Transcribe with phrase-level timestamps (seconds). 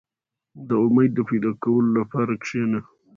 [0.67, 2.79] •د امید د پیدا کولو لپاره کښېنه.